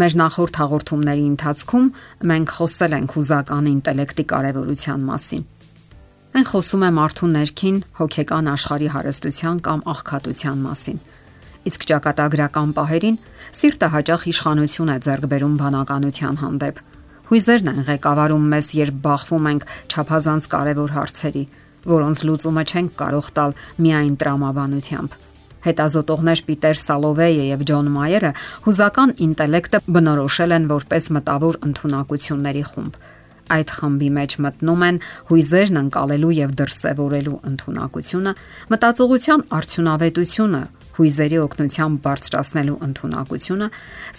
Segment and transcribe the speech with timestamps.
[0.00, 1.88] Մեր նախորդ հաղորդումների ընթացքում
[2.30, 5.42] մենք խոսել ենք հուզական ինտելեկտի կարևորության մասին։
[6.40, 11.00] Այն խոսում է մարդու ներքին հոգեկան աշխարհի հարստության կամ աղքատության մասին։
[11.68, 13.18] Իսկ ճակատագրական պահերին
[13.60, 16.84] սիրտը հաճախ իշխանություն է ձեռք բերում բանականության հանդեպ։
[17.30, 21.44] Հույզերն են ղեկավարում մեզ, երբ բախվում ենք ճափազանց կարևոր հարցերի,
[21.92, 25.29] որոնց լուծումը չենք կարող տալ միայն տրամաբանությամբ
[25.66, 28.32] Հետազոտողներ Պիտեր Սալովեյը եւ Ջոն Մայերը
[28.66, 33.00] հուզական ինտելեկտը բնորոշել են որպես մտավոր ընտունակությունների խումբ։
[33.50, 34.98] Այդ խմբի մեջ մտնում են
[35.30, 38.32] հույզերն անցալելու եւ դրսեւորելու ընտունակությունը,
[38.70, 40.60] մտածողության արդյունավետությունը,
[41.00, 43.68] հույզերի օգնությամբ բարձրացնելու ընտունակությունը,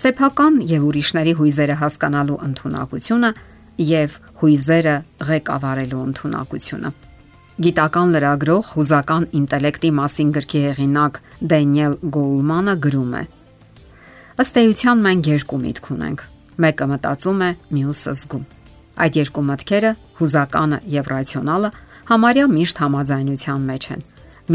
[0.02, 3.32] սեփական եւ ուրիշների հույզերը հասկանալու ընտունակությունը
[3.92, 4.98] եւ հույզերը
[5.32, 6.94] ղեկավարելու ընտունակությունը։
[7.60, 11.18] Գիտական լրագրող հուզական ինտելեկտի մասին գրքի հեղինակ
[11.52, 13.24] Դենիել Գոլմանը գրում է.
[14.40, 16.24] Ըստ էության մենք երկու միտք ունենք։
[16.64, 18.46] Մեկը մտածում է, մյուսը զգում։
[19.04, 21.70] Այդ երկու մտքերը՝ հուզականը եւ ռացիոնալը,
[22.12, 24.02] համարյա միշտ համաձայնության մեջ են,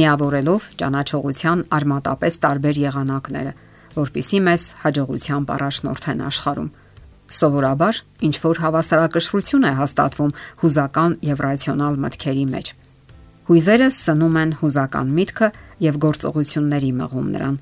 [0.00, 3.52] միավորելով ճանաչողության արմատապես տարբեր եղանակները,
[3.96, 6.72] որpիսի մեզ հաջողությամբ առաջնորդեն աշխարհում։
[7.36, 12.74] Սովորաբար ինչ որ հավասարակշռություն է հաստատվում հուզական եւ ռացիոնալ մտքերի մեջ։
[13.46, 15.48] Հույզերը սնում են հուզական միտքը
[15.84, 17.58] եւ գործողությունների մղում նրան,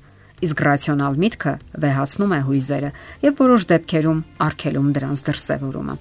[0.47, 2.89] իսկ ռացիոնալ միտքը վեհացնում է հույզերը
[3.25, 5.95] եւ որոշ դեպքերում արգելում դրանց դրսևորումը։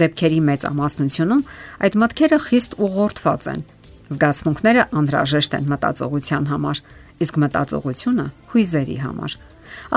[0.00, 1.46] Դեպքերի մեծ ամասնությունում
[1.86, 3.64] այդ մտքերը խիստ ուղղորդված են։
[4.10, 6.84] Զգացմունքները անհրաժեշտ են մտածողության համար,
[7.22, 9.36] իսկ մտածողությունը հույզերի համար։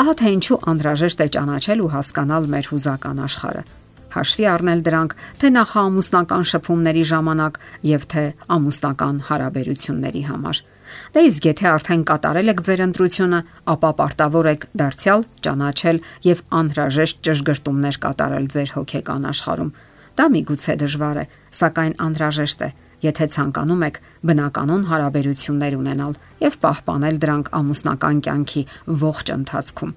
[0.03, 3.63] Ահա թե ինչու անհրաժեշտ է ճանաչել ու հասկանալ մեր հուզական աշխարհը
[4.13, 7.59] հաշվի առնել դրանք թե նախաամուսնական շփումների ժամանակ
[7.93, 8.23] եւ թե
[8.57, 10.61] ամուսնական հարաբերությունների համար։
[11.13, 13.39] Դե իսկ եթե արդեն կատարել եք ձեր ընտրությունը,
[13.73, 19.73] ապա պարտավոր եք դարձյալ ճանաչել եւ անհրաժեշտ ճշգրտումներ կատարել ձեր հոգեկան աշխարհում։
[20.13, 21.25] Դա միգուցե դժվար է,
[21.57, 22.69] սակայն անհրաժեշտ է,
[23.03, 28.63] եթե ցանկանում եք բնականon հարաբերություններ ունենալ եւ պահպանել դրանք ամուսնական կյանքի
[29.03, 29.95] ողջ ընթացքում։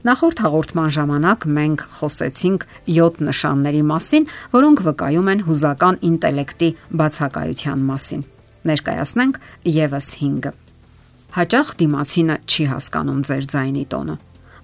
[0.00, 6.68] Նախորդ հաղորդման ժամանակ մենք խոսեցինք 7 նշանների մասին, որոնք վկայում են հուզական ինտելեկտի
[7.00, 8.22] բացակայության մասին։
[8.70, 9.36] Ներկայացնենք
[9.74, 10.52] եւս 5-ը։
[11.36, 14.16] Հաճախ դիմացինը չի հասկանում ձեր ձայնի տոնը։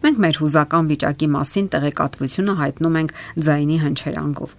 [0.06, 3.14] Մենք մեր հուզական վիճակի մասին տեղեկատվությունը հայտնում ենք
[3.44, 4.56] ձայնի հնչերանգով։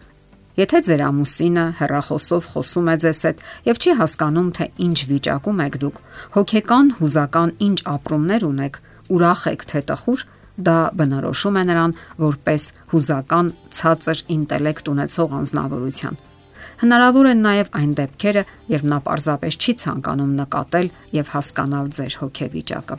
[0.58, 5.76] Եթե ձեր ամուսինը հերախոսով խոսում է ձեզ հետ եւ չի հասկանում թե ինչ վիճակում եք
[5.84, 6.00] դուք,
[6.38, 8.80] հոգեկան, հուզական ինչ ապրումներ ունեք,
[9.18, 10.24] ուրախ եք թե տխուր,
[10.58, 12.64] Դա բնորոշում է նրան որպես
[12.94, 16.18] հուզական ցածր ինտելեկտ ունեցող անznավորության։
[16.78, 22.98] Հնարավոր են նաև այն դեպքերը, երբ նա պարզապես չի ցանկանում նկատել եւ հասկանալ ձեր հոգեվիճակը։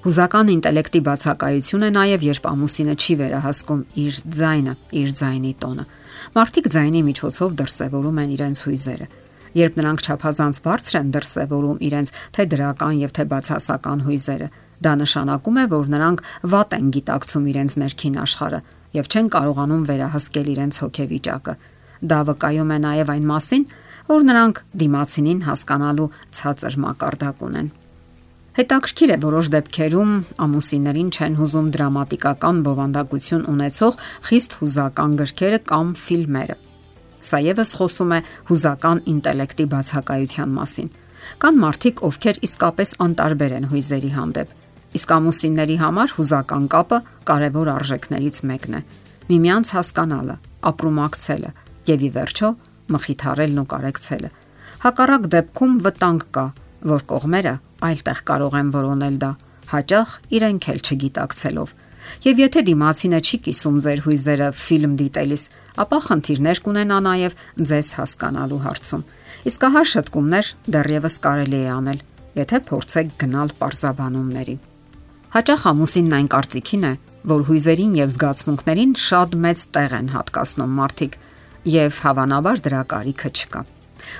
[0.00, 5.84] Հուզական ինտելեկտի բացակայություն է նաև երբ ամուսինը չի վերահասկում իր ձայնը, իր ձայնի տոնը։
[6.38, 9.08] Մարդիկ ձայնի միջոցով դրսևորում են իրենց հույզերը։
[9.58, 14.48] Երբ նրանք ճափազանց բարձր են դրսևորում իրենց թե դրական եւ թե բացասական հույզերը,
[14.80, 16.22] Դա նշանակում է, որ նրանք
[16.52, 18.60] վատ են գիտակցում իրենց ներքին աշխարհը
[18.96, 21.54] եւ չեն կարողանում վերահսկել իրենց հոգեվիճակը։
[22.10, 23.66] Դա վկայում է նաեւ այն մասին,
[24.08, 26.08] որ նրանք դիմացինին հասկանալու
[26.40, 27.68] ցածր մակարդակ ունեն։
[28.60, 30.16] Հետաքրքիր է որոշ դեպքերում
[30.48, 36.58] ամուսիններին չեն հուզում դրամատիկական բովանդակություն ունեցող խիստ հուզական գրքերը կամ ֆիլմերը։
[37.20, 38.20] Սա եւս խոսում է
[38.50, 40.90] հուզական ինտելեկտի բացակայության մասին։
[41.40, 44.58] Կան մարդիկ, ովքեր իսկապես անտարբեր են հույզերի հանդեպ
[44.90, 46.98] Իսկ ամուսինների համար հուզական կապը
[47.30, 48.80] կարևոր արժեքներից մեկն է։
[49.30, 50.34] Միմյանց հասկանալը,
[50.70, 51.50] ապրումակցելը
[51.90, 52.48] եւ ի վերջո
[52.94, 54.30] մխիթարելն ու կարեկցելը։
[54.80, 56.44] Հակառակ դեպքում վտանգ կա,
[56.90, 57.54] որ կողմերը
[57.90, 59.30] այլտեղ կարող են որոնել դա,
[59.70, 61.74] հաճախ իրենք էլ չգիտակցելով։
[62.24, 65.44] Եվ եթե դիմացինը չի կիսում ձեր հույզերը ֆիլմ դիտելիս,
[65.84, 67.36] ապա խնդիրներ կունենա նաև
[67.70, 69.04] ձեզ հասկանալու հարցում։
[69.50, 72.00] Իսկ ահա շտկումներ դեռևս կարելի է անել,
[72.40, 74.56] եթե փորձեք գնալ parzabanumների։
[75.30, 76.94] Հաճախ ամուսինն այն կարծիքին է,
[77.30, 81.20] որ հույզերին եւ զգացմունքներին շատ մեծ տեղ են հատկացնում մարդիկ
[81.70, 83.62] եւ հավանաբար դրա կարիքը չկա։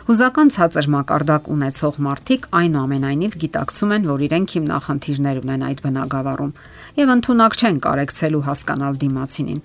[0.08, 6.54] Հուզական ցածր մակարդակ ունեցող մարդիկ այնուամենայնիվ գիտակցում են, որ իրենք հիմնախնդիրներ ունեն այդ բնագավառում
[7.00, 9.60] եւ ընդունակ չեն կարեկցելու հասկանալ դիմացինին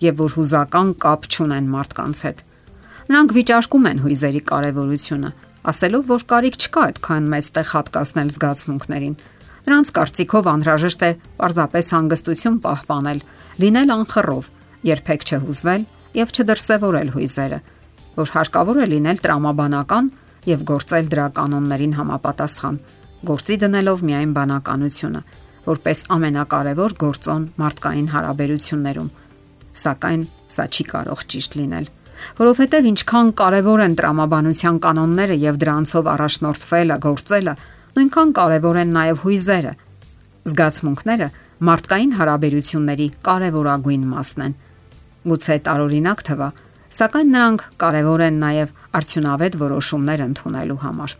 [0.00, 2.46] եւ որ հուզական կապ չունեն մարդկանց հետ։
[3.10, 5.30] Նրանք վիճարկում են հույզերի կարեւորությունը,
[5.70, 9.16] ասելով, որ կարիք չկա այդքան մեծ տեղ հատկացնել զգացմունքներին
[9.66, 11.10] Նրանց կարծիքով անհրաժեշտ է
[11.40, 13.18] պարզապես հանգստություն պահպանել,
[13.60, 14.46] լինել անխռով,
[14.88, 15.82] երբեք չհուզվել
[16.16, 17.58] եւ չդրսևորել հույզերը,
[18.16, 20.10] որ հարկավոր է լինել տրամաբանական
[20.50, 22.76] եւ գործել դրա կանոններին համապատասխան,
[23.30, 25.20] գործի դնելով միայն բանականությունը,
[25.66, 29.10] որպես ամենակարևոր գործոն մարդկային հարաբերություններում։
[29.80, 31.86] Սակայն սա չի կարող ճիշտ լինել,
[32.40, 37.54] որովհետև ինչքան կարևոր են տրամաբանության կանոնները եւ դրանցով առաջնորդվելը, գործելը,
[37.96, 39.72] նույնքան կարևոր են նաեւ հույզերը։
[40.50, 41.28] Զգացմունքները
[41.70, 44.54] մարդկային հարաբերությունների կարևորագույն մասն են։
[45.30, 46.48] Գուցե տարօրինակ թվա,
[46.90, 51.14] սակայն նրանք կարևոր են նաեւ արդյունավետ որոշումներ ընդունելու համար։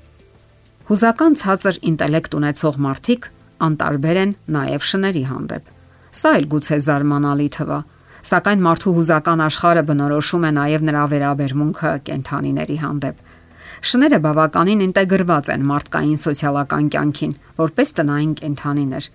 [0.91, 3.29] Հուզական ցածր ինտելեկտ ունեցող մարդիկ
[3.67, 5.69] անտարբեր են նաև շների հանդեպ։
[6.21, 7.79] Սա էլ գուցե զարմանալի թվա,
[8.31, 13.23] սակայն մարդու հուզական աշխարհը բնորոշում է նաև նրա վերաբերմունքը կենթանիների հանդեպ։
[13.91, 19.07] Շները բավականին ինտեգրված են մարդկային սոցիալական կյանքին, որպես տնային կենթանիներ։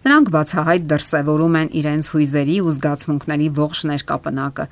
[0.00, 4.64] Նրանք բացահայտ դրսևորում են իրենց հույզերի ու զգացմունքների ողջ ներկապնակը,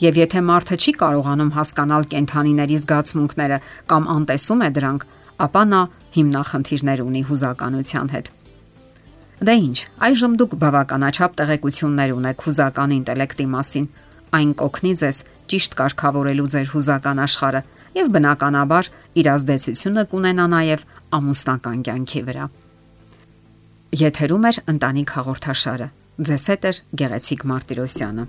[0.00, 3.58] Եվ եթե մարդը չի կարողանում հասկանալ կենթանիների զգացմունքները
[3.90, 5.02] կամ անտեսում է դրանք,
[5.44, 5.80] ապա նա
[6.16, 8.30] հիմնախնդիրներ ունի հուզականության հետ։
[9.40, 13.86] Դե ի՞նչ, այժմ դուք բավականաչափ տեղեկություններ ունեք հուզական ինտելեկտի մասին։
[14.40, 15.20] Այն կօգնի ձեզ
[15.52, 17.62] ճիշտ կարգավորելու ձեր հուզական աշխարհը
[18.00, 20.84] եւ բնականաբար իր ազդեցությունը կունենա նաեւ
[21.20, 22.50] ամուսնական կյանքի վրա։
[24.00, 25.88] Եթերում է ընտանիք հաղորդաշարը։
[26.20, 28.28] Ձեզ հետ է Գեղեցիկ Մարտիրոսյանը։